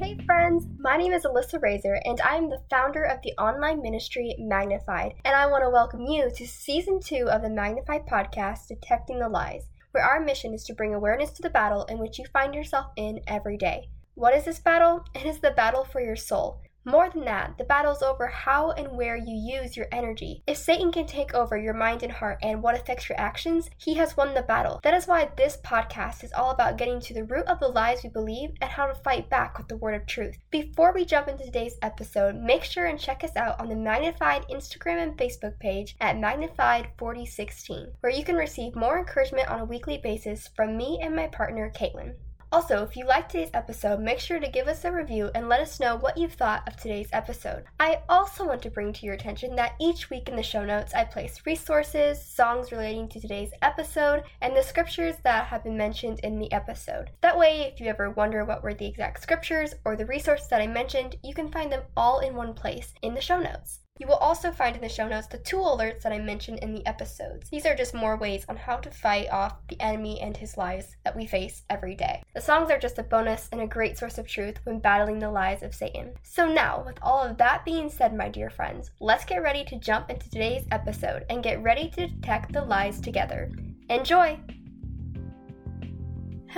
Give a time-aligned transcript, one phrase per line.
[0.00, 3.82] Hey friends, my name is Alyssa Razor and I am the founder of the online
[3.82, 8.68] ministry Magnified, and I want to welcome you to season 2 of the Magnified podcast
[8.68, 12.16] Detecting the Lies, where our mission is to bring awareness to the battle in which
[12.16, 13.88] you find yourself in every day.
[14.14, 15.04] What is this battle?
[15.16, 16.60] It is the battle for your soul.
[16.88, 20.42] More than that, the battle's over how and where you use your energy.
[20.46, 23.92] If Satan can take over your mind and heart and what affects your actions, he
[23.96, 24.80] has won the battle.
[24.82, 28.02] That is why this podcast is all about getting to the root of the lies
[28.02, 30.38] we believe and how to fight back with the word of truth.
[30.50, 34.46] Before we jump into today's episode, make sure and check us out on the Magnified
[34.48, 39.98] Instagram and Facebook page at Magnified4016, where you can receive more encouragement on a weekly
[39.98, 42.14] basis from me and my partner, Caitlin.
[42.50, 45.60] Also, if you liked today's episode, make sure to give us a review and let
[45.60, 47.64] us know what you've thought of today's episode.
[47.78, 50.94] I also want to bring to your attention that each week in the show notes
[50.94, 56.20] I place resources, songs relating to today's episode, and the scriptures that have been mentioned
[56.20, 57.10] in the episode.
[57.20, 60.62] That way, if you ever wonder what were the exact scriptures or the resources that
[60.62, 63.80] I mentioned, you can find them all in one place in the show notes.
[63.98, 66.72] You will also find in the show notes the tool alerts that I mentioned in
[66.72, 67.50] the episodes.
[67.50, 70.96] These are just more ways on how to fight off the enemy and his lies
[71.04, 72.22] that we face every day.
[72.34, 75.30] The songs are just a bonus and a great source of truth when battling the
[75.30, 76.12] lies of Satan.
[76.22, 79.78] So, now, with all of that being said, my dear friends, let's get ready to
[79.78, 83.50] jump into today's episode and get ready to detect the lies together.
[83.90, 84.38] Enjoy!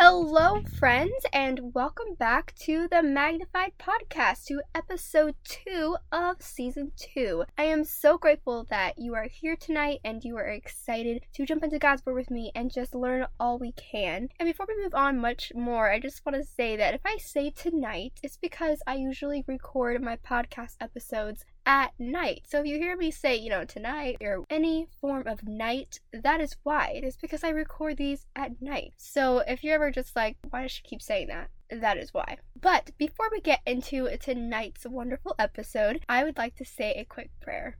[0.02, 7.44] Hello, friends, and welcome back to the Magnified Podcast, to episode two of season two.
[7.58, 11.64] I am so grateful that you are here tonight and you are excited to jump
[11.64, 14.30] into God's Word with me and just learn all we can.
[14.38, 17.18] And before we move on much more, I just want to say that if I
[17.18, 22.42] say tonight, it's because I usually record my podcast episodes at night.
[22.48, 26.40] So if you hear me say, you know, tonight or any form of night, that
[26.40, 26.92] is why.
[26.94, 28.94] It is because I record these at night.
[28.96, 31.50] So if you're ever just like, why does she keep saying that?
[31.70, 32.38] That is why.
[32.60, 37.30] But before we get into tonight's wonderful episode, I would like to say a quick
[37.40, 37.76] prayer.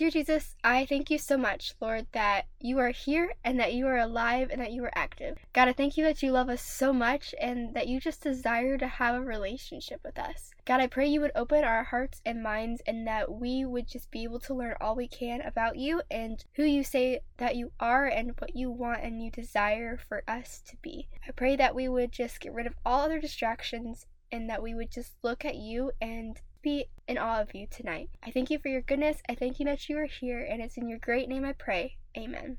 [0.00, 3.86] Dear Jesus, I thank you so much, Lord, that you are here and that you
[3.86, 5.36] are alive and that you are active.
[5.52, 8.78] God, I thank you that you love us so much and that you just desire
[8.78, 10.52] to have a relationship with us.
[10.64, 14.10] God, I pray you would open our hearts and minds and that we would just
[14.10, 17.70] be able to learn all we can about you and who you say that you
[17.78, 21.10] are and what you want and you desire for us to be.
[21.28, 24.74] I pray that we would just get rid of all other distractions and that we
[24.74, 28.10] would just look at you and be in awe of you tonight.
[28.22, 29.22] I thank you for your goodness.
[29.28, 31.96] I thank you that you are here, and it's in your great name I pray.
[32.16, 32.58] Amen.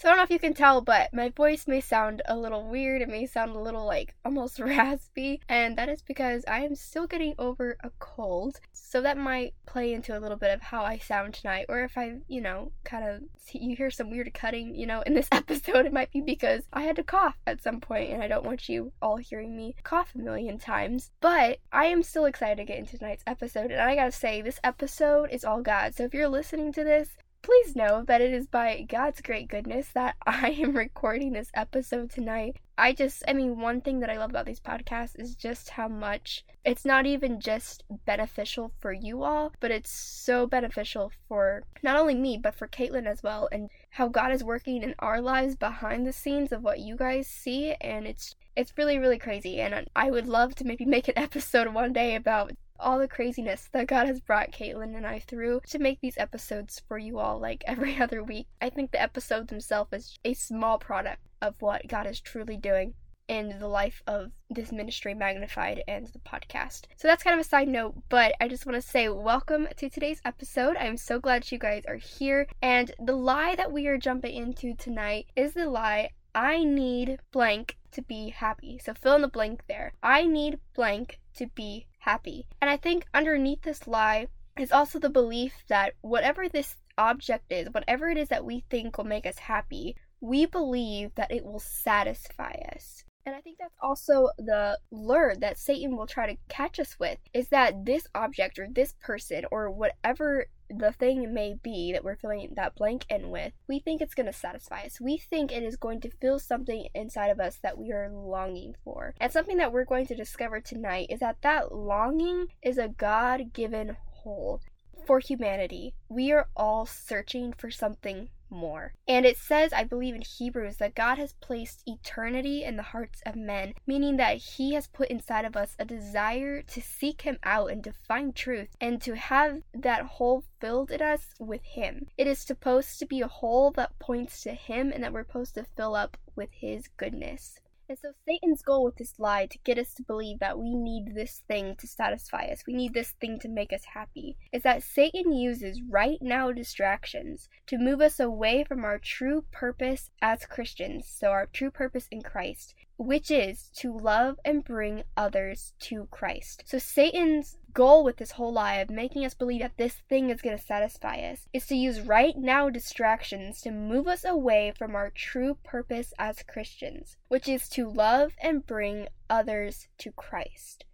[0.00, 2.66] So I don't know if you can tell, but my voice may sound a little
[2.66, 3.02] weird.
[3.02, 7.06] It may sound a little like almost raspy, and that is because I am still
[7.06, 8.60] getting over a cold.
[8.72, 11.98] So that might play into a little bit of how I sound tonight, or if
[11.98, 13.20] I, you know, kind of
[13.52, 16.84] you hear some weird cutting, you know, in this episode, it might be because I
[16.84, 20.14] had to cough at some point, and I don't want you all hearing me cough
[20.14, 21.10] a million times.
[21.20, 24.60] But I am still excited to get into tonight's episode, and I gotta say, this
[24.64, 25.94] episode is all God.
[25.94, 27.10] So if you're listening to this,
[27.42, 32.10] Please know that it is by God's great goodness that I am recording this episode
[32.10, 32.56] tonight.
[32.76, 35.88] I just, I mean, one thing that I love about these podcasts is just how
[35.88, 41.96] much it's not even just beneficial for you all, but it's so beneficial for not
[41.96, 45.56] only me, but for Caitlin as well, and how God is working in our lives
[45.56, 47.74] behind the scenes of what you guys see.
[47.80, 51.72] And it's it's really really crazy and i would love to maybe make an episode
[51.72, 55.78] one day about all the craziness that God has brought Caitlin and I through to
[55.78, 58.46] make these episodes for you all like every other week.
[58.60, 62.94] I think the episode themselves is a small product of what God is truly doing
[63.28, 66.86] in the life of this ministry magnified and the podcast.
[66.96, 69.88] So that's kind of a side note, but I just want to say welcome to
[69.88, 70.76] today's episode.
[70.76, 72.48] I'm so glad you guys are here.
[72.60, 77.76] And the lie that we are jumping into tonight is the lie I need blank
[77.92, 78.78] to be happy.
[78.78, 79.92] So fill in the blank there.
[80.02, 82.46] I need blank to be happy.
[82.60, 84.26] And I think underneath this lie
[84.58, 88.98] is also the belief that whatever this object is, whatever it is that we think
[88.98, 93.04] will make us happy, we believe that it will satisfy us.
[93.26, 97.18] And I think that's also the lure that Satan will try to catch us with
[97.34, 102.16] is that this object or this person or whatever the thing may be that we're
[102.16, 105.00] filling that blank in with, we think it's going to satisfy us.
[105.00, 108.74] We think it is going to fill something inside of us that we are longing
[108.84, 109.14] for.
[109.20, 113.52] And something that we're going to discover tonight is that that longing is a God
[113.52, 114.60] given hole
[115.06, 115.94] for humanity.
[116.08, 118.92] We are all searching for something more.
[119.06, 123.22] And it says, I believe in Hebrews, that God has placed eternity in the hearts
[123.26, 127.38] of men, meaning that He has put inside of us a desire to seek Him
[127.42, 132.06] out and to find truth and to have that hole filled in us with Him.
[132.16, 135.54] It is supposed to be a hole that points to Him and that we're supposed
[135.54, 137.58] to fill up with His goodness.
[137.90, 141.12] And so Satan's goal with this lie to get us to believe that we need
[141.12, 144.84] this thing to satisfy us, we need this thing to make us happy, is that
[144.84, 151.08] Satan uses right now distractions to move us away from our true purpose as Christians,
[151.08, 156.62] so our true purpose in Christ, which is to love and bring others to Christ.
[156.66, 160.42] So Satan's goal with this whole lie of making us believe that this thing is
[160.42, 164.94] going to satisfy us is to use right now distractions to move us away from
[164.94, 170.84] our true purpose as Christians, which is to love and bring others to Christ.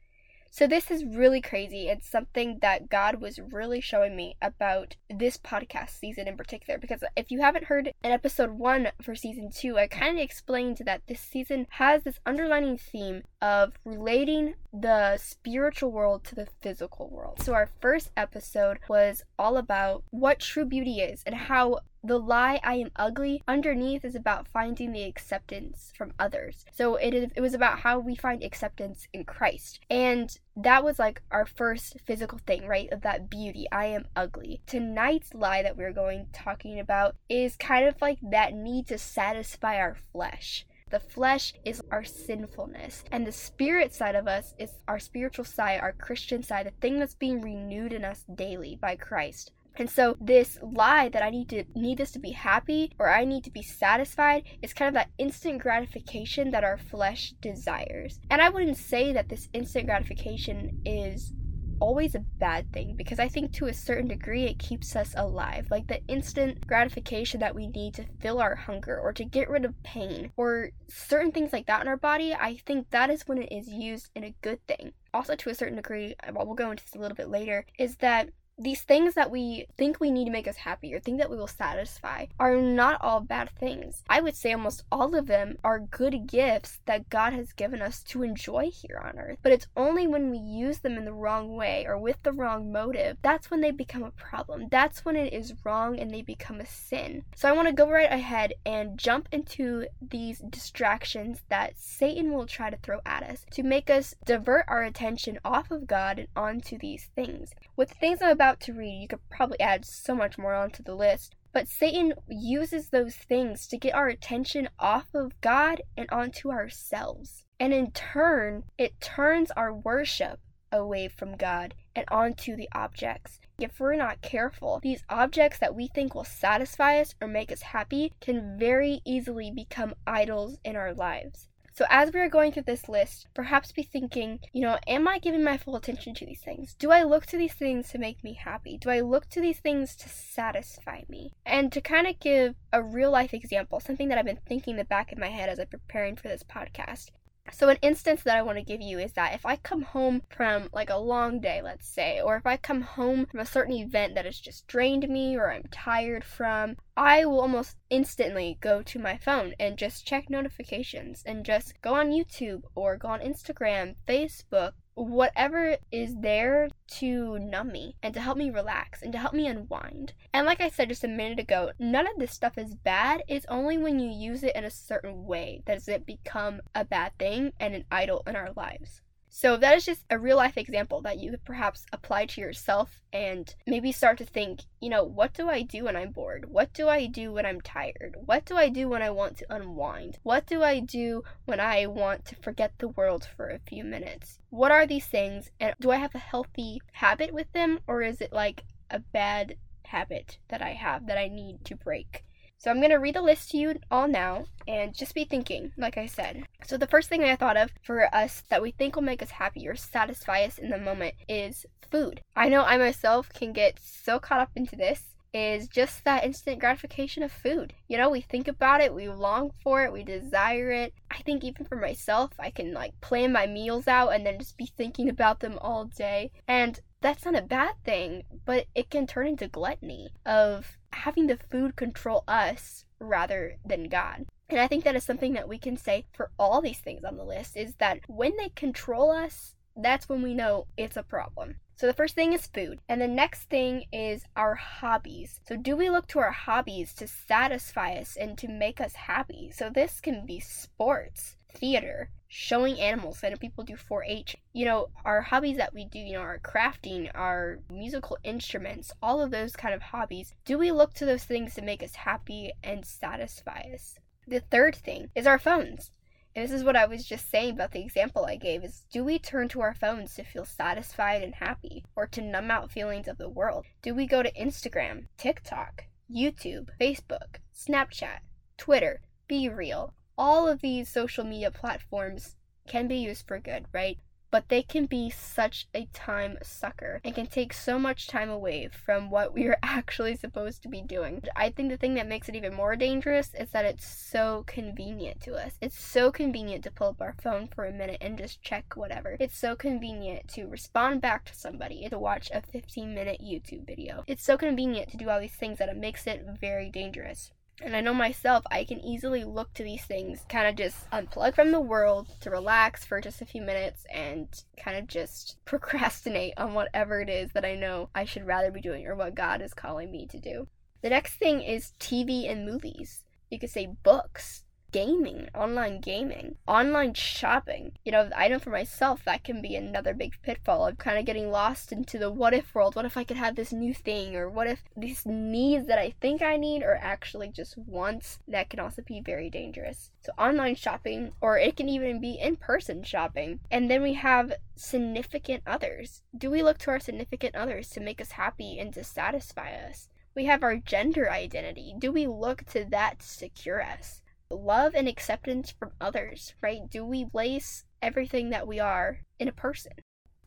[0.56, 1.88] So, this is really crazy.
[1.88, 6.78] It's something that God was really showing me about this podcast season in particular.
[6.78, 10.78] Because if you haven't heard in episode one for season two, I kind of explained
[10.86, 17.08] that this season has this underlining theme of relating the spiritual world to the physical
[17.10, 17.42] world.
[17.42, 22.60] So, our first episode was all about what true beauty is and how the lie
[22.62, 26.64] I am ugly underneath is about finding the acceptance from others.
[26.72, 29.80] So it is it was about how we find acceptance in Christ.
[29.90, 32.90] And that was like our first physical thing, right?
[32.92, 33.66] Of that beauty.
[33.72, 34.62] I am ugly.
[34.66, 39.78] Tonight's lie that we're going talking about is kind of like that need to satisfy
[39.78, 40.64] our flesh.
[40.88, 45.80] The flesh is our sinfulness, and the spirit side of us is our spiritual side,
[45.80, 49.50] our Christian side, the thing that's being renewed in us daily by Christ.
[49.74, 53.24] And so this lie that I need to need this to be happy or I
[53.24, 58.20] need to be satisfied is kind of that instant gratification that our flesh desires.
[58.30, 61.32] And I wouldn't say that this instant gratification is
[61.80, 65.68] always a bad thing because I think to a certain degree it keeps us alive.
[65.70, 69.64] Like the instant gratification that we need to fill our hunger or to get rid
[69.64, 73.42] of pain or certain things like that in our body, I think that is when
[73.42, 74.92] it is used in a good thing.
[75.14, 77.96] Also, to a certain degree, well, we'll go into this a little bit later, is
[77.96, 78.28] that
[78.58, 81.36] these things that we think we need to make us happy or think that we
[81.36, 84.02] will satisfy are not all bad things.
[84.08, 88.02] I would say almost all of them are good gifts that God has given us
[88.04, 89.38] to enjoy here on earth.
[89.42, 92.72] But it's only when we use them in the wrong way or with the wrong
[92.72, 94.68] motive that's when they become a problem.
[94.70, 97.24] That's when it is wrong and they become a sin.
[97.34, 102.46] So I want to go right ahead and jump into these distractions that Satan will
[102.46, 106.28] try to throw at us to make us divert our attention off of God and
[106.36, 107.50] onto these things.
[107.76, 110.54] With the things I'm about about to read, you could probably add so much more
[110.54, 111.34] onto the list.
[111.52, 117.44] But Satan uses those things to get our attention off of God and onto ourselves.
[117.58, 120.38] And in turn, it turns our worship
[120.70, 123.40] away from God and onto the objects.
[123.58, 127.62] If we're not careful, these objects that we think will satisfy us or make us
[127.62, 131.48] happy can very easily become idols in our lives.
[131.76, 135.18] So, as we are going through this list, perhaps be thinking, you know, am I
[135.18, 136.72] giving my full attention to these things?
[136.72, 138.78] Do I look to these things to make me happy?
[138.78, 141.34] Do I look to these things to satisfy me?
[141.44, 144.78] And to kind of give a real life example, something that I've been thinking in
[144.78, 147.10] the back of my head as I'm preparing for this podcast,
[147.52, 150.22] so, an instance that I want to give you is that if I come home
[150.28, 153.74] from like a long day, let's say, or if I come home from a certain
[153.74, 158.82] event that has just drained me or I'm tired from, I will almost instantly go
[158.82, 163.20] to my phone and just check notifications and just go on YouTube or go on
[163.20, 169.18] Instagram, Facebook, whatever is there to numb me and to help me relax and to
[169.18, 170.12] help me unwind.
[170.32, 173.22] And like I said just a minute ago, none of this stuff is bad.
[173.28, 176.84] It's only when you use it in a certain way that does it become a
[176.84, 179.02] bad thing and an idol in our lives.
[179.38, 183.02] So that is just a real life example that you could perhaps apply to yourself
[183.12, 186.48] and maybe start to think, you know, what do I do when I'm bored?
[186.48, 188.16] What do I do when I'm tired?
[188.24, 190.16] What do I do when I want to unwind?
[190.22, 194.38] What do I do when I want to forget the world for a few minutes?
[194.48, 198.22] What are these things and do I have a healthy habit with them or is
[198.22, 202.24] it like a bad habit that I have that I need to break?
[202.58, 205.72] So I'm going to read the list to you all now and just be thinking,
[205.76, 206.44] like I said.
[206.64, 209.30] So the first thing I thought of for us that we think will make us
[209.30, 212.20] happy or satisfy us in the moment is food.
[212.34, 216.58] I know I myself can get so caught up into this is just that instant
[216.58, 217.74] gratification of food.
[217.88, 220.94] You know, we think about it, we long for it, we desire it.
[221.10, 224.56] I think even for myself, I can like plan my meals out and then just
[224.56, 226.32] be thinking about them all day.
[226.48, 231.38] And that's not a bad thing, but it can turn into gluttony of having the
[231.50, 234.26] food control us rather than God.
[234.48, 237.16] And I think that is something that we can say for all these things on
[237.16, 241.56] the list is that when they control us, that's when we know it's a problem.
[241.76, 245.40] So the first thing is food, and the next thing is our hobbies.
[245.46, 249.50] So do we look to our hobbies to satisfy us and to make us happy?
[249.54, 253.22] So this can be sports, theater, showing animals.
[253.22, 254.36] Know people do 4 H.
[254.52, 259.22] You know, our hobbies that we do, you know, our crafting, our musical instruments, all
[259.22, 260.34] of those kind of hobbies.
[260.44, 263.98] Do we look to those things to make us happy and satisfy us?
[264.26, 265.90] The third thing is our phones.
[266.34, 269.02] And this is what I was just saying about the example I gave is do
[269.02, 273.08] we turn to our phones to feel satisfied and happy or to numb out feelings
[273.08, 273.64] of the world?
[273.80, 275.84] Do we go to Instagram, TikTok,
[276.14, 278.18] YouTube, Facebook, Snapchat,
[278.58, 279.92] Twitter, BeReal?
[280.18, 283.98] All of these social media platforms can be used for good, right?
[284.36, 288.68] but they can be such a time sucker and can take so much time away
[288.68, 291.22] from what we are actually supposed to be doing.
[291.34, 295.20] I think the thing that makes it even more dangerous is that it's so convenient
[295.22, 295.54] to us.
[295.60, 299.16] It's so convenient to pull up our phone for a minute and just check whatever.
[299.20, 304.04] It's so convenient to respond back to somebody, to watch a 15 minute YouTube video.
[304.06, 307.30] It's so convenient to do all these things that it makes it very dangerous.
[307.62, 311.34] And I know myself, I can easily look to these things, kind of just unplug
[311.34, 316.34] from the world to relax for just a few minutes and kind of just procrastinate
[316.36, 319.40] on whatever it is that I know I should rather be doing or what God
[319.40, 320.48] is calling me to do.
[320.82, 323.02] The next thing is TV and movies.
[323.30, 327.72] You could say books gaming, online gaming, online shopping.
[327.84, 331.04] You know, I know for myself that can be another big pitfall of kind of
[331.04, 332.76] getting lost into the what if world.
[332.76, 334.16] What if I could have this new thing?
[334.16, 338.18] Or what if these needs that I think I need are actually just wants?
[338.28, 339.90] That can also be very dangerous.
[340.00, 343.40] So, online shopping, or it can even be in person shopping.
[343.50, 346.02] And then we have significant others.
[346.16, 349.88] Do we look to our significant others to make us happy and to satisfy us?
[350.14, 351.74] We have our gender identity.
[351.78, 354.00] Do we look to that to secure us?
[354.30, 356.60] Love and acceptance from others, right?
[356.70, 359.72] Do we place everything that we are in a person?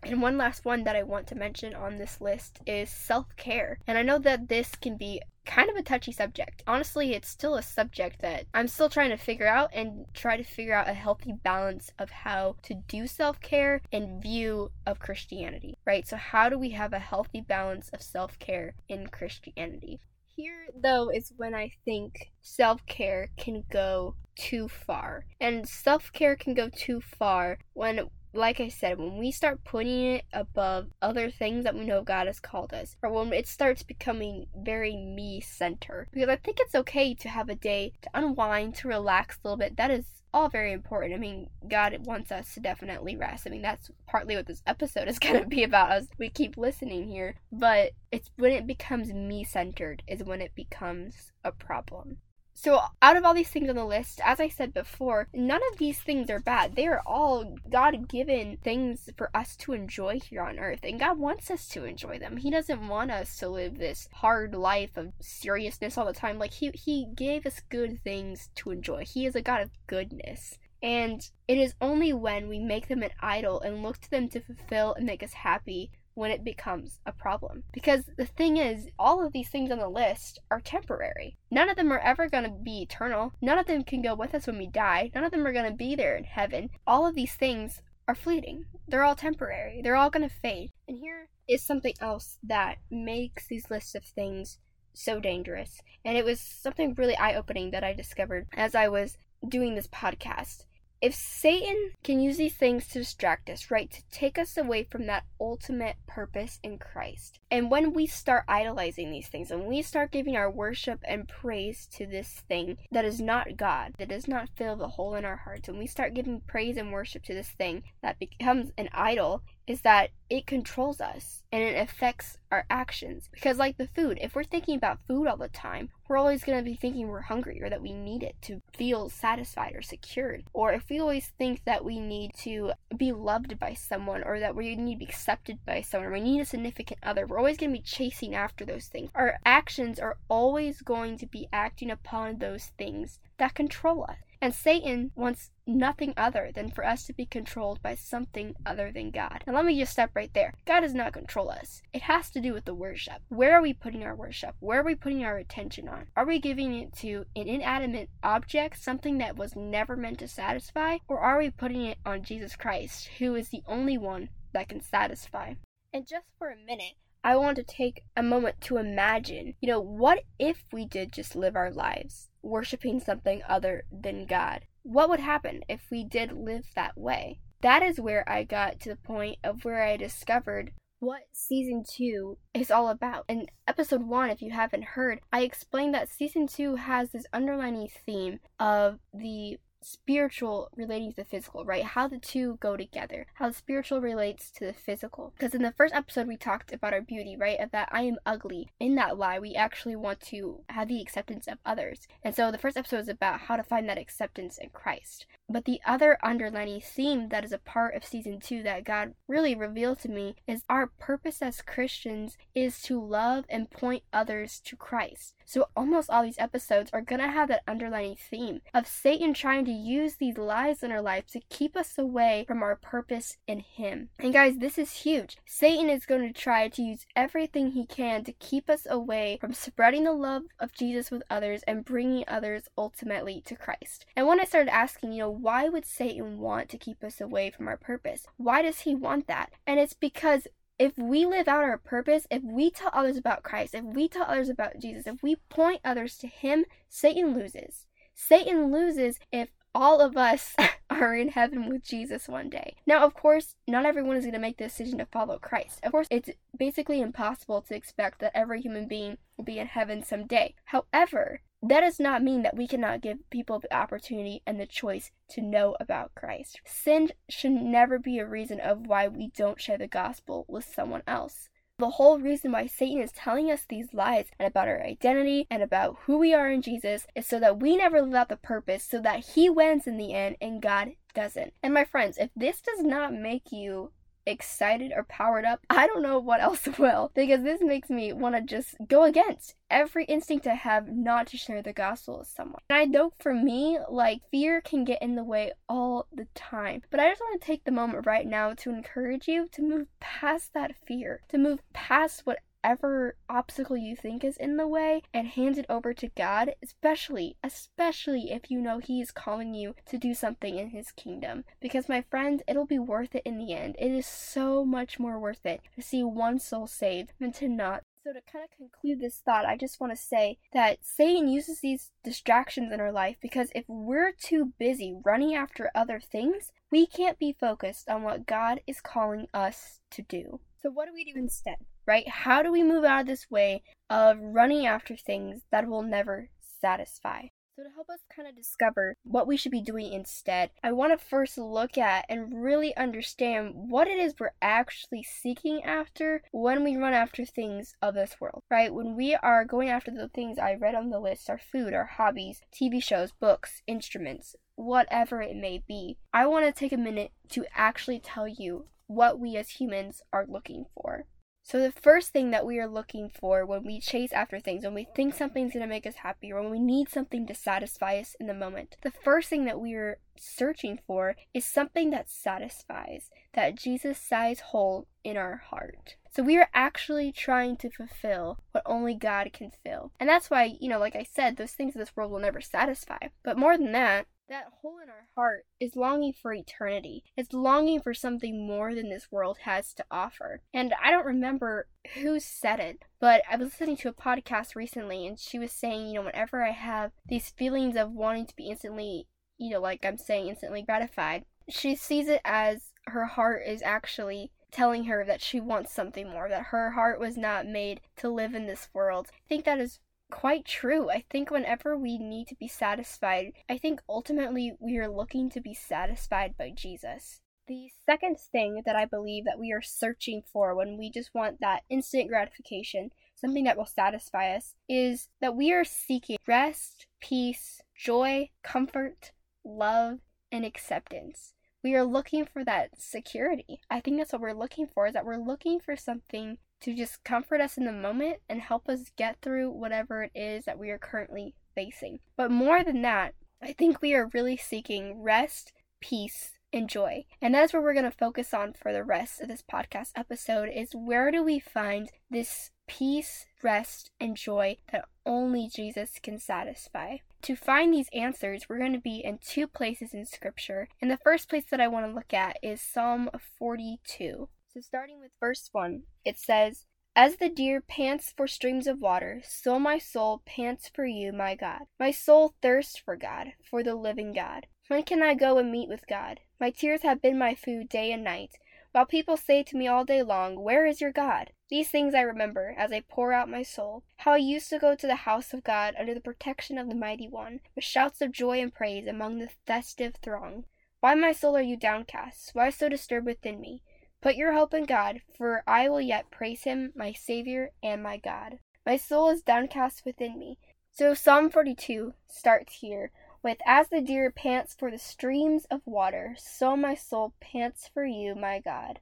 [0.02, 3.80] And one last one that I want to mention on this list is self care.
[3.86, 6.64] And I know that this can be kind of a touchy subject.
[6.66, 10.44] Honestly, it's still a subject that I'm still trying to figure out and try to
[10.44, 15.78] figure out a healthy balance of how to do self care in view of Christianity,
[15.86, 16.08] right?
[16.08, 20.00] So, how do we have a healthy balance of self care in Christianity?
[20.40, 25.26] Here, though, is when I think self care can go too far.
[25.42, 30.16] And self care can go too far when like I said, when we start putting
[30.16, 33.84] it above other things that we know God has called us, or when it starts
[33.84, 36.08] becoming very me centered.
[36.12, 39.58] Because I think it's okay to have a day to unwind, to relax a little
[39.58, 39.78] bit.
[39.78, 41.14] That is all very important.
[41.14, 43.48] I mean, God wants us to definitely rest.
[43.48, 46.58] I mean, that's partly what this episode is going to be about as we keep
[46.58, 47.36] listening here.
[47.52, 52.18] But it's when it becomes me centered, is when it becomes a problem.
[52.62, 55.78] So, out of all these things on the list, as I said before, none of
[55.78, 56.76] these things are bad.
[56.76, 61.18] They are all God given things for us to enjoy here on earth, and God
[61.18, 62.36] wants us to enjoy them.
[62.36, 66.38] He doesn't want us to live this hard life of seriousness all the time.
[66.38, 69.06] Like, He, he gave us good things to enjoy.
[69.06, 70.58] He is a God of goodness.
[70.84, 74.42] And it is only when we make them an idol and look to them to
[74.42, 77.64] fulfill and make us happy when it becomes a problem.
[77.72, 81.38] Because the thing is, all of these things on the list are temporary.
[81.50, 83.34] None of them are ever going to be eternal.
[83.42, 85.12] None of them can go with us when we die.
[85.16, 86.70] None of them are going to be there in heaven.
[86.86, 88.66] All of these things are fleeting.
[88.88, 89.82] They're all temporary.
[89.82, 90.72] They're all going to fade.
[90.88, 94.60] And here is something else that makes these lists of things
[94.94, 95.82] so dangerous.
[96.04, 99.88] And it was something really eye opening that I discovered as I was doing this
[99.88, 100.66] podcast
[101.02, 105.06] if Satan can use these things to distract us, right, to take us away from
[105.06, 110.12] that ultimate purpose in Christ, and when we start idolizing these things, and we start
[110.12, 114.50] giving our worship and praise to this thing that is not God, that does not
[114.56, 117.50] fill the hole in our hearts, and we start giving praise and worship to this
[117.50, 123.30] thing that becomes an idol, is that it controls us and it affects our actions.
[123.32, 126.58] Because, like the food, if we're thinking about food all the time, we're always going
[126.58, 130.44] to be thinking we're hungry or that we need it to feel satisfied or secured.
[130.54, 134.56] Or if we always think that we need to be loved by someone or that
[134.56, 137.58] we need to be accepted by someone or we need a significant other, we're always
[137.58, 139.12] going to be chasing after those things.
[139.14, 144.18] Our actions are always going to be acting upon those things that control us.
[144.42, 149.12] And Satan wants nothing other than for us to be controlled by something other than
[149.12, 149.44] God.
[149.46, 150.54] And let me just step right there.
[150.66, 151.82] God does not control us.
[151.92, 153.22] It has to do with the worship.
[153.28, 154.56] Where are we putting our worship?
[154.60, 156.08] Where are we putting our attention on?
[156.16, 160.98] Are we giving it to an inanimate object, something that was never meant to satisfy?
[161.10, 164.82] Or are we putting it on Jesus Christ, who is the only one that can
[164.82, 165.56] satisfy?
[165.94, 166.94] And just for a minute,
[167.24, 171.36] I want to take a moment to imagine, you know, what if we did just
[171.36, 174.66] live our lives worshiping something other than God?
[174.84, 177.42] What would happen if we did live that way?
[177.62, 182.38] That is where I got to the point of where I discovered what season 2
[182.54, 183.26] is all about.
[183.28, 187.90] In episode 1, if you haven't heard, I explained that season 2 has this underlining
[188.06, 191.84] theme of the spiritual relating to the physical, right?
[191.84, 195.34] How the two go together, how the spiritual relates to the physical.
[195.38, 197.60] Because in the first episode, we talked about our beauty, right?
[197.60, 198.70] Of that I am ugly.
[198.80, 202.08] In that lie, we actually want to have the acceptance of others.
[202.24, 205.26] And so the first episode is about how to find that acceptance in Christ.
[205.50, 209.56] But the other underlining theme that is a part of season two that God really
[209.56, 214.76] revealed to me is our purpose as Christians is to love and point others to
[214.76, 215.34] Christ.
[215.46, 219.66] So almost all these episodes are going to have that underlining theme of Satan trying
[219.66, 223.62] to use these lies in our life to keep us away from our purpose in
[223.62, 224.10] Him.
[224.20, 225.38] And guys, this is huge.
[225.48, 229.54] Satan is going to try to use everything he can to keep us away from
[229.54, 234.06] spreading the love of Jesus with others and bringing others ultimately to Christ.
[234.16, 237.50] And when I started asking, you know, why would Satan want to keep us away
[237.50, 238.26] from our purpose?
[238.38, 239.52] Why does he want that?
[239.66, 240.48] And it's because
[240.80, 244.24] if we live out our purpose, if we tell others about Christ, if we tell
[244.24, 247.86] others about Jesus, if we point others to Him, Satan loses.
[248.16, 250.56] Satan loses if all of us
[250.90, 252.76] are in heaven with Jesus one day.
[252.88, 255.80] Now, of course, not everyone is going to make the decision to follow Christ.
[255.84, 260.04] Of course, it's basically impossible to expect that every human being will be in heaven
[260.04, 260.56] someday.
[260.66, 265.12] However, that does not mean that we cannot give people the opportunity and the choice
[265.30, 266.62] to know about Christ.
[266.66, 271.04] Sin should never be a reason of why we don't share the gospel with someone
[271.06, 271.50] else.
[271.78, 275.64] The whole reason why Satan is telling us these lies and about our identity and
[275.64, 278.84] about who we are in Jesus is so that we never live out the purpose,
[278.84, 281.54] so that he wins in the end and God doesn't.
[281.64, 283.92] And my friends, if this does not make you
[284.30, 287.12] excited or powered up, I don't know what else will.
[287.14, 291.38] Because this makes me want to just go against every instinct I have not to
[291.38, 292.62] share the gospel with someone.
[292.70, 296.82] And I know for me, like, fear can get in the way all the time.
[296.90, 299.88] But I just want to take the moment right now to encourage you to move
[300.00, 305.02] past that fear, to move past what whatever obstacle you think is in the way
[305.14, 309.76] and hand it over to God, especially, especially if you know He is calling you
[309.86, 311.46] to do something in His kingdom.
[311.62, 313.76] Because, my friends, it'll be worth it in the end.
[313.80, 317.84] It is so much more worth it to see one soul saved than to not.
[318.04, 321.60] So, to kind of conclude this thought, I just want to say that Satan uses
[321.60, 326.88] these distractions in our life because if we're too busy running after other things, we
[326.88, 330.40] can't be focused on what God is calling us to do.
[330.62, 331.58] So, what do we do instead?
[331.90, 332.08] Right?
[332.08, 336.30] How do we move out of this way of running after things that will never
[336.40, 337.30] satisfy?
[337.56, 340.94] So, to help us kind of discover what we should be doing instead, I want
[340.94, 346.64] to first look at and really understand what it is we're actually seeking after when
[346.64, 348.72] we run after things of this world, right?
[348.72, 351.86] When we are going after the things I read on the list our food, our
[351.86, 357.14] hobbies, TV shows, books, instruments, whatever it may be, I want to take a minute
[357.30, 361.08] to actually tell you what we as humans are looking for.
[361.50, 364.76] So, the first thing that we are looking for when we chase after things, when
[364.76, 367.98] we think something's going to make us happy, or when we need something to satisfy
[367.98, 372.08] us in the moment, the first thing that we are searching for is something that
[372.08, 375.96] satisfies, that Jesus size hole in our heart.
[376.12, 379.92] So we are actually trying to fulfill what only God can fill.
[380.00, 382.42] And that's why, you know, like I said, those things of this world will never
[382.42, 383.08] satisfy.
[383.24, 387.04] But more than that, that hole in our heart is longing for eternity.
[387.18, 390.42] It's longing for something more than this world has to offer.
[390.54, 395.06] And I don't remember who said it, but I was listening to a podcast recently
[395.06, 398.50] and she was saying, you know, whenever I have these feelings of wanting to be
[398.50, 403.62] instantly, you know, like I'm saying, instantly gratified, she sees it as her heart is
[403.64, 408.10] actually telling her that she wants something more, that her heart was not made to
[408.10, 409.08] live in this world.
[409.12, 409.80] I think that is
[410.12, 410.90] quite true.
[410.90, 415.42] I think whenever we need to be satisfied, I think ultimately we are looking to
[415.42, 417.22] be satisfied by Jesus.
[417.48, 421.40] The second thing that I believe that we are searching for when we just want
[421.40, 427.62] that instant gratification, something that will satisfy us, is that we are seeking rest, peace,
[427.76, 429.12] joy, comfort,
[429.44, 430.00] love,
[430.32, 431.34] and acceptance.
[431.64, 433.62] We are looking for that security.
[433.70, 437.04] I think that's what we're looking for is that we're looking for something to just
[437.04, 440.70] comfort us in the moment and help us get through whatever it is that we
[440.70, 442.00] are currently facing.
[442.16, 447.06] But more than that, I think we are really seeking rest, peace, and joy.
[447.22, 450.50] And that's where we're going to focus on for the rest of this podcast episode
[450.54, 456.98] is where do we find this peace, rest, and joy that only Jesus can satisfy.
[457.24, 460.70] To find these answers, we're going to be in two places in Scripture.
[460.82, 464.30] And the first place that I want to look at is Psalm 42.
[464.52, 469.22] So, starting with verse 1, it says, As the deer pants for streams of water,
[469.24, 471.68] so my soul pants for you, my God.
[471.80, 474.48] My soul thirsts for God, for the living God.
[474.68, 476.22] When can I go and meet with God?
[476.40, 478.40] My tears have been my food day and night,
[478.72, 481.32] while people say to me all day long, Where is your God?
[481.50, 483.84] These things I remember as I pour out my soul.
[483.98, 486.76] How I used to go to the house of God under the protection of the
[486.76, 490.46] Mighty One, with shouts of joy and praise among the festive throng.
[490.80, 492.32] Why, my soul, are you downcast?
[492.34, 493.62] Why so disturbed within me?
[494.02, 497.98] Put your hope in God, for I will yet praise him, my Savior and my
[497.98, 498.40] God.
[498.66, 500.38] My soul is downcast within me.
[500.72, 506.16] So Psalm 42 starts here with as the deer pants for the streams of water,
[506.18, 508.80] so my soul pants for you, my God.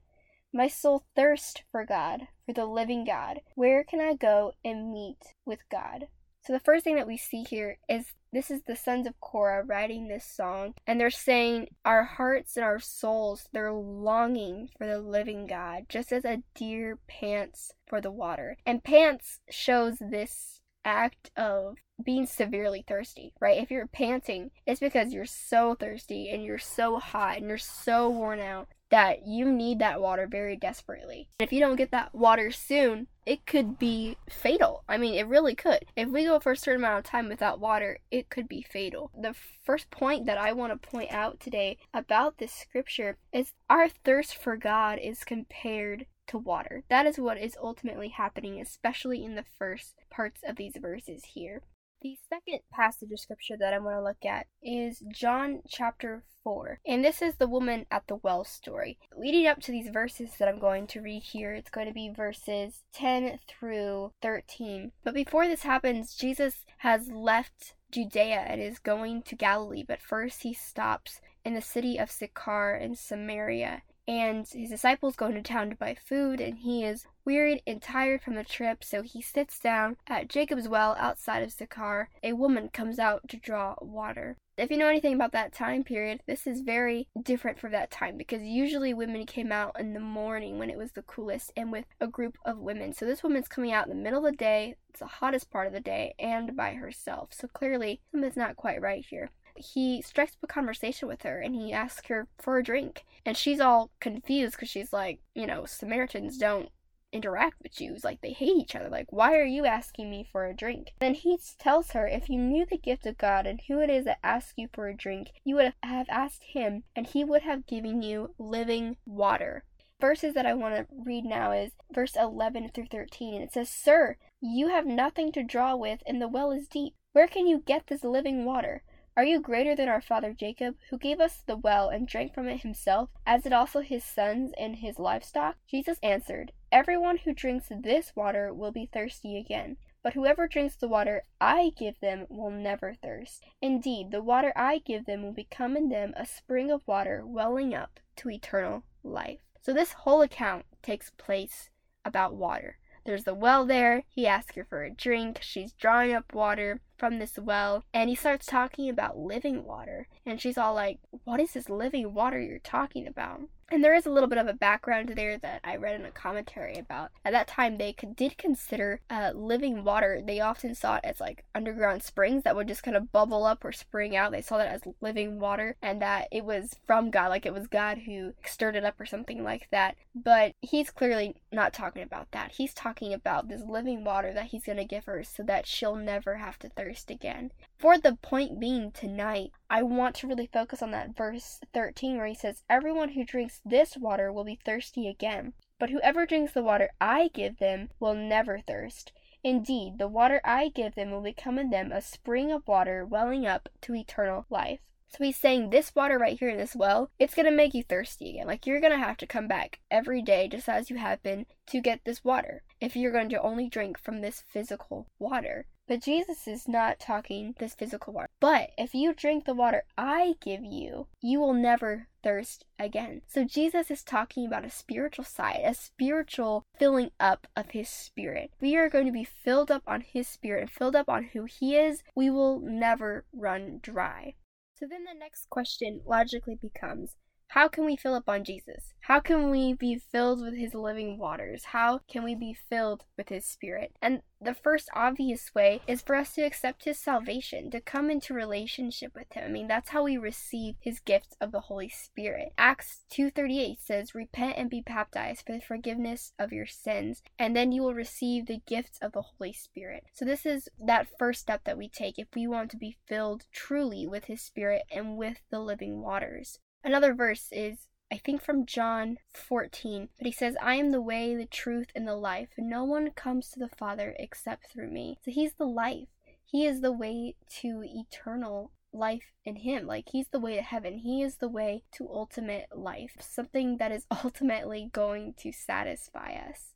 [0.54, 3.42] My soul thirsts for God, for the living God.
[3.56, 6.08] Where can I go and meet with God?
[6.42, 9.64] So the first thing that we see here is this is the sons of Korah
[9.64, 15.00] writing this song, and they're saying, Our hearts and our souls, they're longing for the
[15.00, 18.56] living God, just as a deer pants for the water.
[18.64, 23.60] And pants shows this act of being severely thirsty, right?
[23.60, 28.08] If you're panting, it's because you're so thirsty and you're so hot and you're so
[28.08, 31.28] worn out that you need that water very desperately.
[31.40, 34.86] And If you don't get that water soon, it could be fatal.
[34.88, 35.86] I mean, it really could.
[35.98, 39.12] If we go for a certain amount of time without water, it could be fatal.
[39.14, 39.36] The
[39.66, 44.38] first point that I want to point out today about this scripture is our thirst
[44.38, 46.84] for God is compared to water.
[46.90, 51.64] That is what is ultimately happening, especially in the first parts of these verses here.
[52.02, 56.80] The second passage of scripture that I want to look at is John chapter 4.
[56.86, 59.00] And this is the woman at the well story.
[59.18, 62.14] Leading up to these verses that I'm going to read here, it's going to be
[62.16, 64.92] verses 10 through 13.
[65.04, 70.44] But before this happens, Jesus has left Judea and is going to Galilee, but first
[70.44, 75.70] he stops in the city of Sychar in Samaria and his disciples go into town
[75.70, 79.60] to buy food, and he is wearied and tired from the trip, so he sits
[79.60, 82.10] down at Jacob's well outside of Sychar.
[82.24, 84.38] A woman comes out to draw water.
[84.58, 88.18] If you know anything about that time period, this is very different from that time
[88.18, 91.86] because usually women came out in the morning when it was the coolest and with
[92.02, 92.94] a group of women.
[92.94, 95.68] So this woman's coming out in the middle of the day, it's the hottest part
[95.68, 97.34] of the day, and by herself.
[97.34, 101.56] So clearly something's not quite right here he strikes up a conversation with her and
[101.56, 103.06] he asks her for a drink.
[103.26, 106.70] And she's all confused because she's like, you know, Samaritans don't
[107.12, 108.04] interact with Jews.
[108.04, 108.90] Like, they hate each other.
[108.90, 110.94] Like, why are you asking me for a drink?
[111.00, 114.06] Then he tells her, if you knew the gift of God and who it is
[114.06, 117.68] that asks you for a drink, you would have asked him, and he would have
[117.68, 119.64] given you living water.
[120.00, 123.34] Verses that I want to read now is verse 11 through 13.
[123.34, 126.94] And it says, Sir, you have nothing to draw with, and the well is deep.
[127.14, 128.84] Where can you get this living water?
[129.18, 132.48] Are you greater than our father Jacob, who gave us the well and drank from
[132.48, 135.56] it himself, as did also his sons and his livestock?
[135.68, 139.78] Jesus answered, Everyone who drinks this water will be thirsty again.
[140.04, 143.44] But whoever drinks the water I give them will never thirst.
[143.60, 147.74] Indeed, the water I give them will become in them a spring of water welling
[147.74, 149.40] up to eternal life.
[149.64, 151.72] So, this whole account takes place
[152.06, 152.78] about water.
[153.04, 154.04] There's the well there.
[154.10, 155.40] He asks her for a drink.
[155.42, 160.08] She's drawing up water from this well and he starts talking about living water.
[160.26, 163.42] And she's all like, What is this living water you're talking about?
[163.70, 166.12] And there is a little bit of a background there that I read in a
[166.12, 167.12] commentary about.
[167.26, 170.22] At that time, they could, did consider uh, living water.
[170.26, 173.66] They often saw it as like underground springs that would just kind of bubble up
[173.66, 174.32] or spring out.
[174.32, 177.68] They saw that as living water and that it was from God, like it was
[177.68, 179.98] God who stirred it up or something like that.
[180.16, 182.54] But he's clearly not talking about that.
[182.54, 185.98] He's talking about this living water that he's going to give her so that she'll
[185.98, 187.52] never have to thirst again.
[187.78, 192.26] For the point being tonight, I want to really focus on that verse 13 where
[192.26, 196.64] he says, Everyone who drinks this water will be thirsty again, but whoever drinks the
[196.64, 199.12] water I give them will never thirst.
[199.44, 203.46] Indeed, the water I give them will become in them a spring of water welling
[203.46, 204.80] up to eternal life.
[205.10, 207.84] So he's saying this water right here in this well, it's going to make you
[207.84, 208.48] thirsty again.
[208.48, 211.46] Like you're going to have to come back every day, just as you have been,
[211.68, 215.66] to get this water if you're going to only drink from this physical water.
[215.88, 218.30] But Jesus is not talking this physical water.
[218.42, 223.22] But if you drink the water I give you, you will never thirst again.
[223.26, 228.52] So Jesus is talking about a spiritual side, a spiritual filling up of his spirit.
[228.60, 231.46] We are going to be filled up on his spirit and filled up on who
[231.46, 232.04] he is.
[232.16, 234.36] We will never run dry.
[234.76, 237.16] So then the next question logically becomes
[237.50, 238.94] how can we fill up on Jesus?
[239.02, 241.66] How can we be filled with his living waters?
[241.66, 243.94] How can we be filled with his spirit?
[244.02, 248.34] And the first obvious way is for us to accept his salvation, to come into
[248.34, 249.46] relationship with him.
[249.46, 252.54] I mean, that's how we receive his gift of the Holy Spirit.
[252.58, 257.72] Acts 2:38 says, "Repent and be baptized for the forgiveness of your sins, and then
[257.72, 261.64] you will receive the gift of the Holy Spirit." So this is that first step
[261.64, 265.42] that we take if we want to be filled truly with his spirit and with
[265.50, 266.60] the living waters.
[266.84, 271.36] Another verse is, I think, from John 14, but he says, I am the way,
[271.36, 275.18] the truth, and the life, no one comes to the Father except through me.
[275.24, 276.08] So he's the life.
[276.46, 279.86] He is the way to eternal life in him.
[279.86, 281.00] Like he's the way to heaven.
[281.00, 283.18] He is the way to ultimate life.
[283.20, 286.74] Something that is ultimately going to satisfy us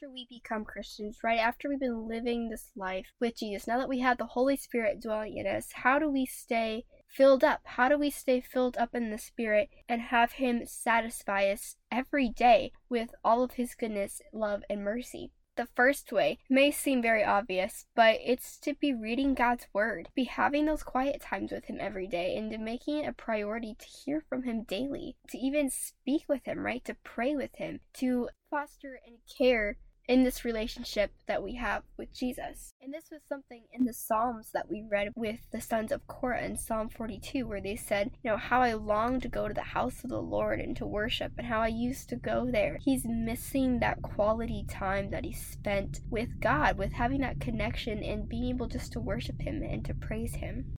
[0.00, 3.88] after we become Christians, right after we've been living this life with Jesus, now that
[3.88, 7.60] we have the Holy Spirit dwelling in us, how do we stay filled up?
[7.64, 12.28] How do we stay filled up in the Spirit and have Him satisfy us every
[12.28, 15.32] day with all of His goodness, love, and mercy?
[15.56, 20.24] The first way may seem very obvious, but it's to be reading God's Word, be
[20.24, 23.84] having those quiet times with Him every day, and to making it a priority to
[23.84, 26.84] hear from Him daily, to even speak with Him, right?
[26.84, 29.76] To pray with Him, to foster and care
[30.10, 32.74] in this relationship that we have with Jesus.
[32.82, 36.44] And this was something in the Psalms that we read with the sons of Korah
[36.44, 39.60] in Psalm 42, where they said, You know, how I long to go to the
[39.60, 42.80] house of the Lord and to worship, and how I used to go there.
[42.82, 48.28] He's missing that quality time that he spent with God, with having that connection and
[48.28, 50.74] being able just to worship Him and to praise Him.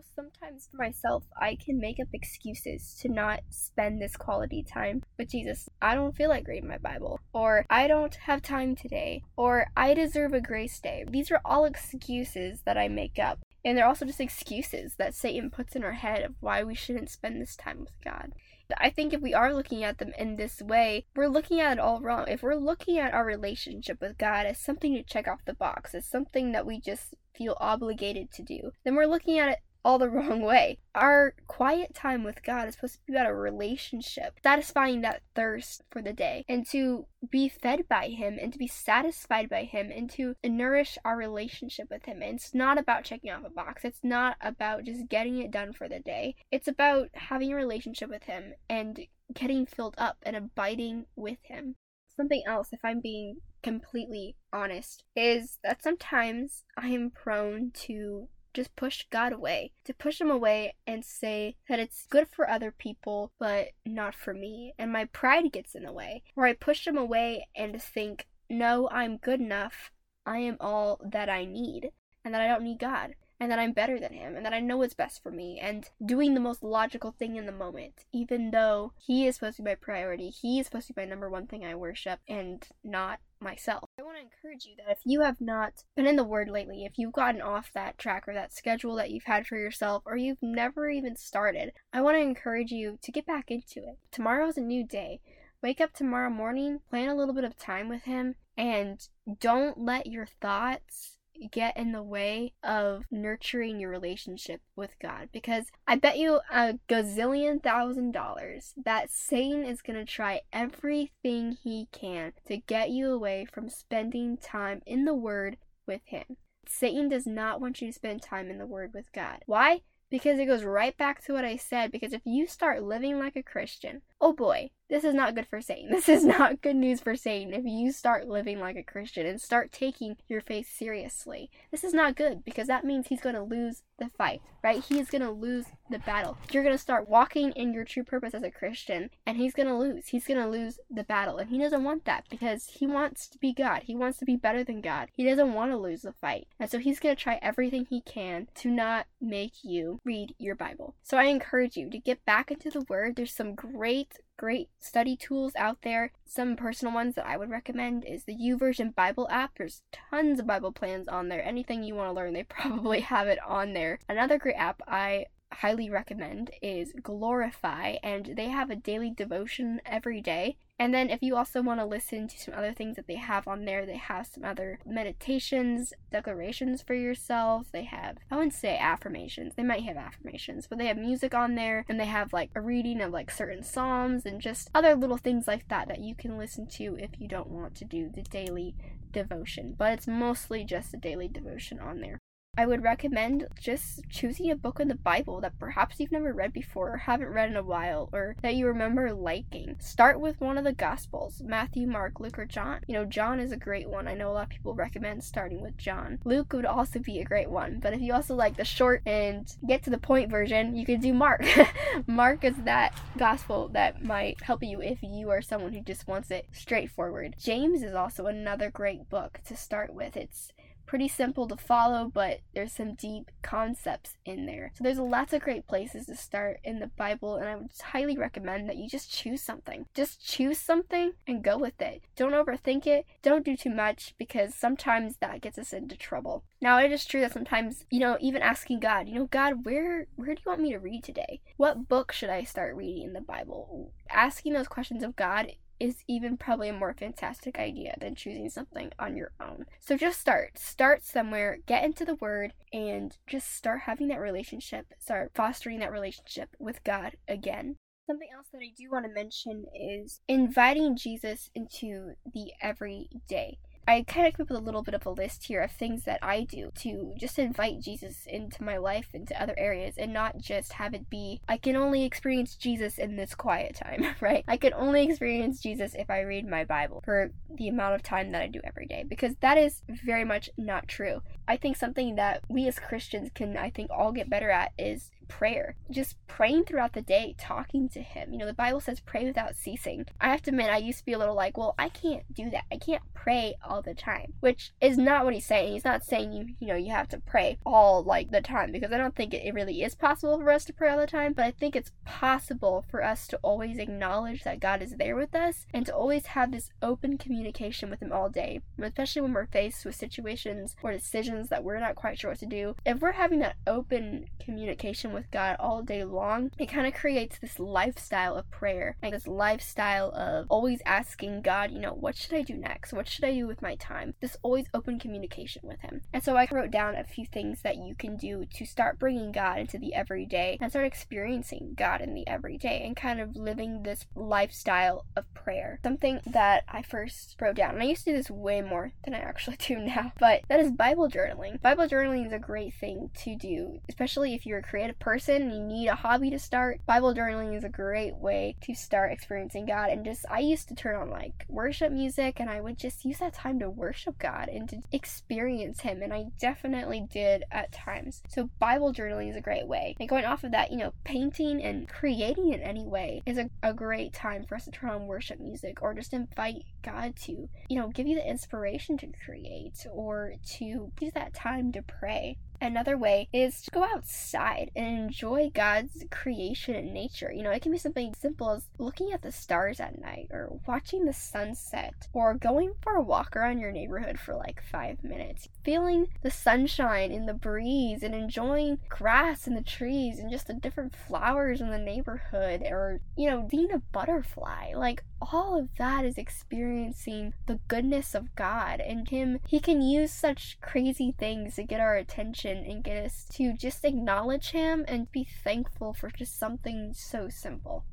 [0.00, 5.02] Know sometimes for myself, I can make up excuses to not spend this quality time
[5.18, 5.68] with Jesus.
[5.82, 9.92] I don't feel like reading my Bible, or I don't have time today, or I
[9.92, 11.04] deserve a grace day.
[11.06, 13.40] These are all excuses that I make up.
[13.62, 17.10] And they're also just excuses that Satan puts in our head of why we shouldn't
[17.10, 18.32] spend this time with God.
[18.78, 21.78] I think if we are looking at them in this way, we're looking at it
[21.78, 22.24] all wrong.
[22.26, 25.94] If we're looking at our relationship with God as something to check off the box,
[25.94, 29.98] as something that we just feel obligated to do, then we're looking at it all
[29.98, 30.78] the wrong way.
[30.94, 35.82] Our quiet time with God is supposed to be about a relationship, satisfying that thirst
[35.90, 39.90] for the day, and to be fed by Him, and to be satisfied by Him,
[39.90, 42.22] and to nourish our relationship with Him.
[42.22, 45.72] And it's not about checking off a box, it's not about just getting it done
[45.72, 46.36] for the day.
[46.50, 49.00] It's about having a relationship with Him and
[49.34, 51.76] getting filled up and abiding with Him.
[52.16, 58.74] Something else, if I'm being completely honest, is that sometimes I am prone to just
[58.76, 63.32] push God away, to push him away and say that it's good for other people,
[63.38, 64.74] but not for me.
[64.78, 68.88] And my pride gets in the way, where I push him away and think, no,
[68.90, 69.90] I'm good enough.
[70.26, 71.90] I am all that I need,
[72.24, 74.60] and that I don't need God and that I'm better than him and that I
[74.60, 78.50] know what's best for me and doing the most logical thing in the moment, even
[78.50, 80.28] though he is supposed to be my priority.
[80.28, 83.88] He is supposed to be my number one thing I worship and not myself.
[83.98, 86.84] I want to encourage you that if you have not been in the Word lately,
[86.84, 90.16] if you've gotten off that track or that schedule that you've had for yourself, or
[90.16, 93.98] you've never even started, I want to encourage you to get back into it.
[94.10, 95.20] Tomorrow's a new day.
[95.62, 99.06] Wake up tomorrow morning, plan a little bit of time with Him, and
[99.40, 105.66] don't let your thoughts get in the way of nurturing your relationship with God because
[105.86, 111.88] I bet you a gazillion thousand dollars that Satan is going to try everything he
[111.92, 116.36] can to get you away from spending time in the Word with Him.
[116.66, 119.42] Satan does not want you to spend time in the Word with God.
[119.46, 119.82] Why?
[120.10, 121.92] Because it goes right back to what I said.
[121.92, 125.60] Because if you start living like a Christian, oh boy, this is not good for
[125.60, 125.90] Satan.
[126.00, 129.40] This is not good news for Satan if you start living like a Christian and
[129.40, 131.50] start taking your faith seriously.
[131.70, 134.82] This is not good because that means he's going to lose the fight, right?
[134.82, 136.38] He is going to lose the battle.
[136.50, 139.68] You're going to start walking in your true purpose as a Christian and he's going
[139.68, 140.08] to lose.
[140.08, 143.38] He's going to lose the battle and he doesn't want that because he wants to
[143.38, 143.82] be God.
[143.84, 145.10] He wants to be better than God.
[145.12, 146.48] He doesn't want to lose the fight.
[146.58, 150.54] And so he's going to try everything he can to not make you read your
[150.54, 150.94] Bible.
[151.02, 153.16] So I encourage you to get back into the Word.
[153.16, 156.12] There's some great great study tools out there.
[156.24, 159.58] Some personal ones that I would recommend is the YouVersion Bible app.
[159.58, 161.44] There's tons of Bible plans on there.
[161.44, 163.98] Anything you want to learn, they probably have it on there.
[164.08, 170.20] Another great app I highly recommend is Glorify, and they have a daily devotion every
[170.20, 170.56] day.
[170.80, 173.46] And then, if you also want to listen to some other things that they have
[173.46, 177.66] on there, they have some other meditations, declarations for yourself.
[177.70, 181.54] They have, I wouldn't say affirmations, they might have affirmations, but they have music on
[181.54, 185.18] there, and they have like a reading of like certain Psalms and just other little
[185.18, 188.22] things like that that you can listen to if you don't want to do the
[188.22, 188.74] daily
[189.12, 189.74] devotion.
[189.76, 192.18] But it's mostly just a daily devotion on there.
[192.60, 196.52] I would recommend just choosing a book in the Bible that perhaps you've never read
[196.52, 199.76] before or haven't read in a while or that you remember liking.
[199.78, 202.80] Start with one of the Gospels Matthew, Mark, Luke, or John.
[202.86, 204.06] You know, John is a great one.
[204.06, 206.18] I know a lot of people recommend starting with John.
[206.22, 209.50] Luke would also be a great one, but if you also like the short and
[209.66, 211.42] get to the point version, you could do Mark.
[212.06, 216.30] Mark is that Gospel that might help you if you are someone who just wants
[216.30, 217.36] it straightforward.
[217.38, 220.14] James is also another great book to start with.
[220.14, 220.52] It's
[220.90, 224.72] pretty simple to follow, but there's some deep concepts in there.
[224.74, 228.18] So there's lots of great places to start in the Bible, and I would highly
[228.18, 229.86] recommend that you just choose something.
[229.94, 232.02] Just choose something and go with it.
[232.16, 233.06] Don't overthink it.
[233.22, 236.42] Don't do too much because sometimes that gets us into trouble.
[236.60, 240.08] Now it is true that sometimes, you know, even asking God, you know, God, where
[240.16, 241.40] where do you want me to read today?
[241.56, 243.92] What book should I start reading in the Bible?
[244.10, 248.92] Asking those questions of God is even probably a more fantastic idea than choosing something
[248.98, 249.64] on your own.
[249.80, 250.58] So just start.
[250.58, 255.90] Start somewhere, get into the Word, and just start having that relationship, start fostering that
[255.90, 257.76] relationship with God again.
[258.06, 263.58] Something else that I do want to mention is inviting Jesus into the everyday.
[263.90, 266.04] I kind of came up with a little bit of a list here of things
[266.04, 270.38] that I do to just invite Jesus into my life, into other areas, and not
[270.38, 274.44] just have it be, I can only experience Jesus in this quiet time, right?
[274.46, 278.30] I can only experience Jesus if I read my Bible for the amount of time
[278.30, 281.22] that I do every day, because that is very much not true.
[281.48, 285.10] I think something that we as Christians can, I think, all get better at is
[285.30, 285.76] prayer.
[285.90, 288.32] Just praying throughout the day, talking to Him.
[288.32, 290.04] You know, the Bible says pray without ceasing.
[290.20, 292.50] I have to admit, I used to be a little like, well, I can't do
[292.50, 292.64] that.
[292.70, 295.72] I can't pray all the time, which is not what He's saying.
[295.72, 298.92] He's not saying you, you know, you have to pray all like the time because
[298.92, 301.32] I don't think it, it really is possible for us to pray all the time,
[301.32, 305.34] but I think it's possible for us to always acknowledge that God is there with
[305.34, 309.46] us and to always have this open communication with Him all day, especially when we're
[309.46, 312.74] faced with situations or decisions that we're not quite sure what to do.
[312.84, 316.94] If we're having that open communication with with God all day long, it kind of
[316.94, 322.16] creates this lifestyle of prayer, like this lifestyle of always asking God, you know, what
[322.16, 322.94] should I do next?
[322.94, 324.14] What should I do with my time?
[324.20, 326.00] This always open communication with Him.
[326.12, 329.30] And so I wrote down a few things that you can do to start bringing
[329.30, 333.82] God into the everyday and start experiencing God in the everyday and kind of living
[333.82, 335.80] this lifestyle of prayer.
[335.82, 339.14] Something that I first wrote down, and I used to do this way more than
[339.14, 341.60] I actually do now, but that is Bible journaling.
[341.60, 345.50] Bible journaling is a great thing to do, especially if you're a creative person person,
[345.50, 349.66] you need a hobby to start, Bible journaling is a great way to start experiencing
[349.66, 349.90] God.
[349.90, 353.18] And just, I used to turn on like worship music and I would just use
[353.18, 356.00] that time to worship God and to experience Him.
[356.00, 358.22] And I definitely did at times.
[358.28, 359.96] So, Bible journaling is a great way.
[359.98, 363.50] And going off of that, you know, painting and creating in any way is a,
[363.64, 367.48] a great time for us to turn on worship music or just invite God to,
[367.68, 372.36] you know, give you the inspiration to create or to use that time to pray.
[372.62, 377.32] Another way is to go outside and enjoy God's creation and nature.
[377.32, 380.60] You know, it can be something simple as looking at the stars at night or
[380.66, 385.48] watching the sunset or going for a walk around your neighborhood for like five minutes.
[385.70, 390.52] Feeling the sunshine and the breeze and enjoying grass and the trees and just the
[390.52, 394.72] different flowers in the neighborhood or, you know, being a butterfly.
[394.74, 399.38] Like all of that is experiencing the goodness of God and Him.
[399.46, 403.84] He can use such crazy things to get our attention and get us to just
[403.84, 407.84] acknowledge Him and be thankful for just something so simple.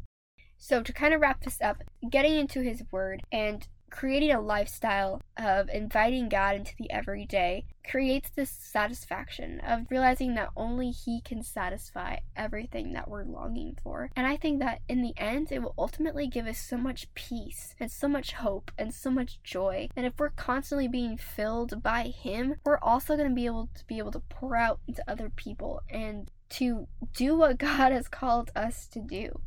[0.57, 5.21] So, to kind of wrap this up, getting into His Word and creating a lifestyle
[5.37, 11.41] of inviting God into the everyday creates this satisfaction of realizing that only He can
[11.41, 14.09] satisfy everything that we're longing for.
[14.15, 17.75] And I think that in the end, it will ultimately give us so much peace
[17.79, 19.89] and so much hope and so much joy.
[19.95, 23.85] And if we're constantly being filled by Him, we're also going to be able to
[23.85, 28.51] be able to pour out into other people and to do what God has called
[28.55, 29.39] us to do.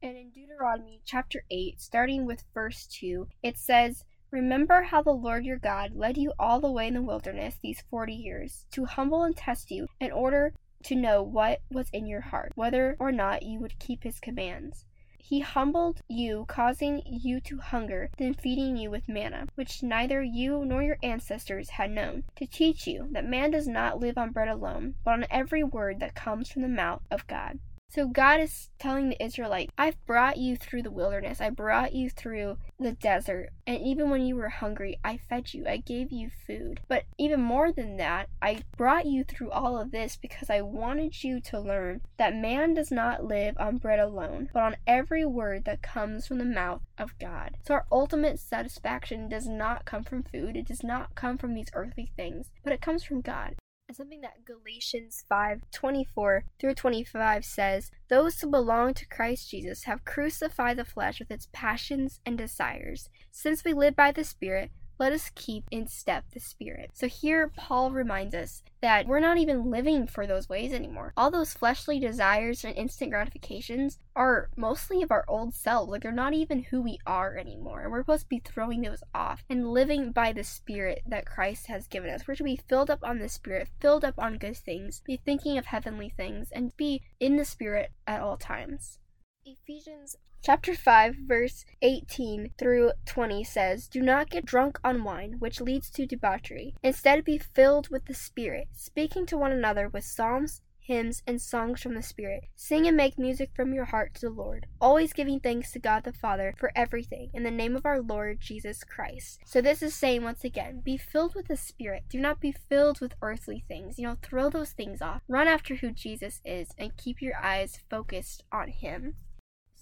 [0.00, 5.44] And in Deuteronomy chapter 8, starting with verse 2, it says, Remember how the Lord
[5.44, 9.24] your God led you all the way in the wilderness these forty years, to humble
[9.24, 13.42] and test you, in order to know what was in your heart, whether or not
[13.42, 14.86] you would keep his commands.
[15.18, 20.64] He humbled you, causing you to hunger, then feeding you with manna, which neither you
[20.64, 24.48] nor your ancestors had known, to teach you that man does not live on bread
[24.48, 27.58] alone, but on every word that comes from the mouth of God.
[27.90, 31.40] So God is telling the Israelites, I've brought you through the wilderness.
[31.40, 33.48] I brought you through the desert.
[33.66, 35.66] And even when you were hungry, I fed you.
[35.66, 36.80] I gave you food.
[36.86, 41.24] But even more than that, I brought you through all of this because I wanted
[41.24, 45.64] you to learn that man does not live on bread alone, but on every word
[45.64, 47.56] that comes from the mouth of God.
[47.66, 50.58] So our ultimate satisfaction does not come from food.
[50.58, 53.54] It does not come from these earthly things, but it comes from God
[53.94, 60.04] something that Galatians 5 24 through 25 says, Those who belong to Christ Jesus have
[60.04, 63.08] crucified the flesh with its passions and desires.
[63.30, 66.90] Since we live by the Spirit, let us keep in step the Spirit.
[66.94, 71.12] So here, Paul reminds us that we're not even living for those ways anymore.
[71.16, 75.90] All those fleshly desires and instant gratifications are mostly of our old selves.
[75.90, 77.82] Like, they're not even who we are anymore.
[77.82, 81.66] And we're supposed to be throwing those off and living by the Spirit that Christ
[81.66, 82.26] has given us.
[82.26, 85.58] We're to be filled up on the Spirit, filled up on good things, be thinking
[85.58, 88.98] of heavenly things, and be in the Spirit at all times.
[89.44, 95.60] Ephesians chapter 5 verse 18 through 20 says, "Do not get drunk on wine, which
[95.60, 96.74] leads to debauchery.
[96.82, 101.82] Instead be filled with the Spirit, speaking to one another with psalms, hymns, and songs
[101.82, 102.44] from the Spirit.
[102.56, 106.02] Sing and make music from your heart to the Lord, always giving thanks to God
[106.02, 109.40] the Father for everything in the name of our Lord Jesus Christ.
[109.44, 112.04] So this is saying once again, be filled with the Spirit.
[112.08, 113.98] Do not be filled with earthly things.
[113.98, 115.22] You know, throw those things off.
[115.28, 119.16] Run after who Jesus is and keep your eyes focused on Him.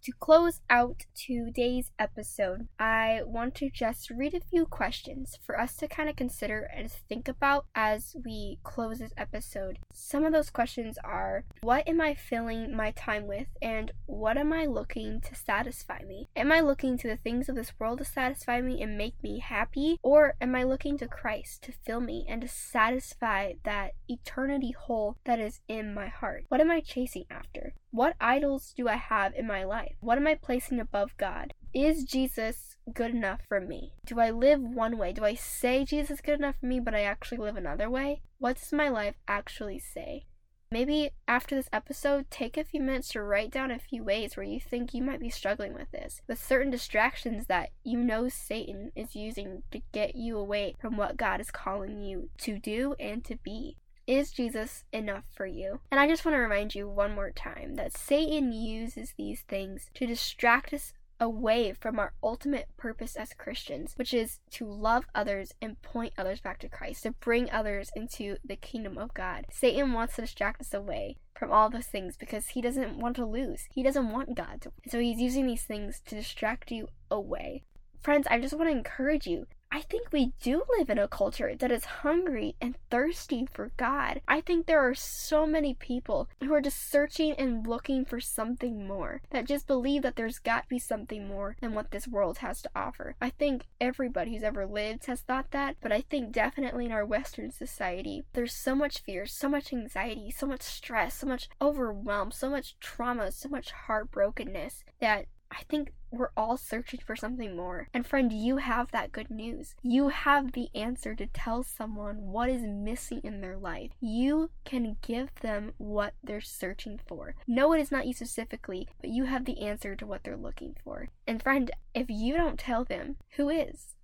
[0.06, 5.74] To close out today's episode, I want to just read a few questions for us
[5.78, 9.80] to kind of consider and think about as we close this episode.
[9.92, 14.52] Some of those questions are What am I filling my time with, and what am
[14.52, 16.28] I looking to satisfy me?
[16.36, 19.40] Am I looking to the things of this world to satisfy me and make me
[19.40, 24.70] happy, or am I looking to Christ to fill me and to satisfy that eternity
[24.70, 26.44] hole that is in my heart?
[26.46, 27.74] What am I chasing after?
[27.96, 29.94] What idols do I have in my life?
[30.00, 31.54] What am I placing above God?
[31.72, 33.94] Is Jesus good enough for me?
[34.04, 35.14] Do I live one way?
[35.14, 38.20] Do I say Jesus is good enough for me, but I actually live another way?
[38.36, 40.26] What does my life actually say?
[40.70, 44.44] Maybe after this episode, take a few minutes to write down a few ways where
[44.44, 48.92] you think you might be struggling with this, with certain distractions that you know Satan
[48.94, 53.24] is using to get you away from what God is calling you to do and
[53.24, 53.78] to be.
[54.06, 55.80] Is Jesus enough for you?
[55.90, 59.90] And I just want to remind you one more time that Satan uses these things
[59.94, 65.52] to distract us away from our ultimate purpose as Christians, which is to love others
[65.60, 69.46] and point others back to Christ, to bring others into the kingdom of God.
[69.50, 73.26] Satan wants to distract us away from all those things because he doesn't want to
[73.26, 73.66] lose.
[73.74, 74.72] He doesn't want God to.
[74.88, 77.64] So he's using these things to distract you away.
[78.00, 81.54] Friends, I just want to encourage you I think we do live in a culture
[81.54, 84.20] that is hungry and thirsty for God.
[84.26, 88.86] I think there are so many people who are just searching and looking for something
[88.86, 92.38] more, that just believe that there's got to be something more than what this world
[92.38, 93.16] has to offer.
[93.20, 97.04] I think everybody who's ever lived has thought that, but I think definitely in our
[97.04, 102.30] Western society, there's so much fear, so much anxiety, so much stress, so much overwhelm,
[102.30, 107.88] so much trauma, so much heartbrokenness that I think we're all searching for something more.
[107.94, 109.74] And friend, you have that good news.
[109.82, 113.92] You have the answer to tell someone what is missing in their life.
[113.98, 117.36] You can give them what they're searching for.
[117.46, 120.76] No, it is not you specifically, but you have the answer to what they're looking
[120.84, 121.08] for.
[121.26, 123.96] And friend, if you don't tell them, who is?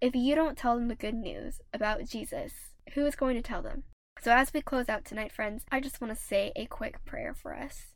[0.00, 2.52] If you don't tell them the good news about Jesus,
[2.94, 3.82] who is going to tell them?
[4.22, 7.34] So, as we close out tonight, friends, I just want to say a quick prayer
[7.34, 7.94] for us.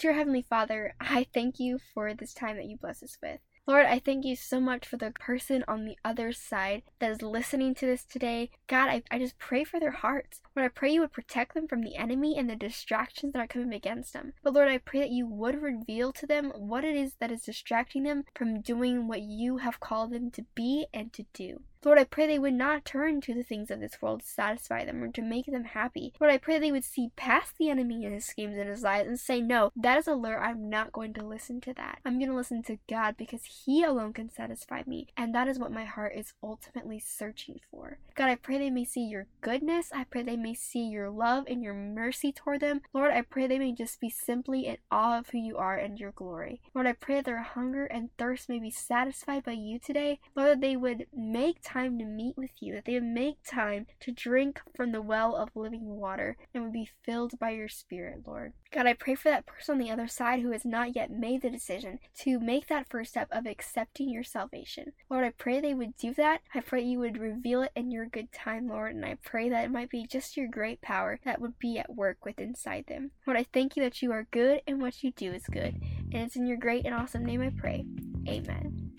[0.00, 3.40] Dear Heavenly Father, I thank you for this time that you bless us with.
[3.66, 7.20] Lord, I thank you so much for the person on the other side that is
[7.20, 8.50] listening to this today.
[8.66, 10.40] God, I, I just pray for their hearts.
[10.56, 13.46] Lord, I pray you would protect them from the enemy and the distractions that are
[13.46, 14.32] coming against them.
[14.42, 17.42] But Lord, I pray that you would reveal to them what it is that is
[17.42, 21.60] distracting them from doing what you have called them to be and to do.
[21.84, 24.84] Lord, I pray they would not turn to the things of this world to satisfy
[24.84, 26.12] them or to make them happy.
[26.20, 29.06] Lord, I pray they would see past the enemy and his schemes and his lies
[29.06, 30.42] and say, No, that is a lure.
[30.42, 31.98] I'm not going to listen to that.
[32.04, 35.08] I'm going to listen to God because He alone can satisfy me.
[35.16, 37.98] And that is what my heart is ultimately searching for.
[38.14, 39.90] God, I pray they may see your goodness.
[39.94, 42.82] I pray they may see your love and your mercy toward them.
[42.92, 45.98] Lord, I pray they may just be simply in awe of who you are and
[45.98, 46.60] your glory.
[46.74, 50.20] Lord, I pray their hunger and thirst may be satisfied by you today.
[50.36, 54.12] Lord, that they would make to meet with you, that they would make time to
[54.12, 58.52] drink from the well of living water and would be filled by your Spirit, Lord.
[58.72, 61.42] God, I pray for that person on the other side who has not yet made
[61.42, 64.92] the decision to make that first step of accepting your salvation.
[65.08, 66.40] Lord, I pray they would do that.
[66.54, 69.64] I pray you would reveal it in your good time, Lord, and I pray that
[69.64, 73.12] it might be just your great power that would be at work within inside them.
[73.26, 75.80] Lord, I thank you that you are good and what you do is good.
[76.12, 77.84] And it's in your great and awesome name I pray.
[78.28, 78.89] Amen.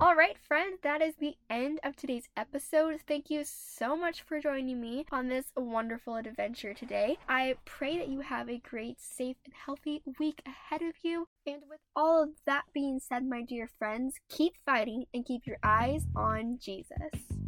[0.00, 3.00] All right, friends, that is the end of today's episode.
[3.08, 7.18] Thank you so much for joining me on this wonderful adventure today.
[7.28, 11.26] I pray that you have a great, safe, and healthy week ahead of you.
[11.48, 15.58] And with all of that being said, my dear friends, keep fighting and keep your
[15.64, 17.47] eyes on Jesus.